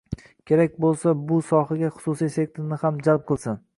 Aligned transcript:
Kerak 0.51 0.79
boʻlsa 0.85 1.13
bu 1.31 1.37
sohaga 1.49 1.91
xususiy 1.99 2.33
sektorni 2.39 2.81
ham 2.85 2.99
jalb 3.11 3.27
qilsin 3.33 3.63